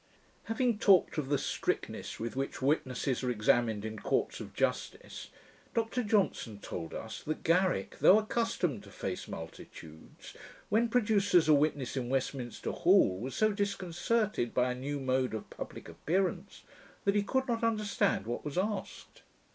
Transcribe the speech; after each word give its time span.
]Having 0.45 0.79
talked 0.79 1.19
of 1.19 1.29
the 1.29 1.37
strictness 1.37 2.19
with 2.19 2.35
which 2.35 2.59
witnesses 2.59 3.23
are 3.23 3.29
examined 3.29 3.85
in 3.85 3.99
courts 3.99 4.39
of 4.39 4.55
justice, 4.55 5.29
Dr 5.75 6.01
Johnson 6.01 6.57
told 6.57 6.95
us, 6.95 7.21
that 7.21 7.43
Garrick, 7.43 7.99
though 7.99 8.17
accustomed 8.17 8.81
to 8.81 8.89
face 8.89 9.27
multitudes, 9.27 10.35
when 10.69 10.89
produced 10.89 11.35
as 11.35 11.47
a 11.47 11.53
witness 11.53 11.95
in 11.95 12.09
Westminster 12.09 12.71
Hall, 12.71 13.19
was 13.19 13.35
so 13.35 13.51
disconcerted 13.51 14.55
by 14.55 14.71
a 14.71 14.75
new 14.75 14.99
mode 14.99 15.35
of 15.35 15.47
publick 15.51 15.87
appearance, 15.87 16.63
that 17.05 17.13
he 17.13 17.21
could 17.21 17.47
not 17.47 17.63
understand 17.63 18.25
what 18.25 18.43
was 18.43 18.57
asked. 18.57 19.21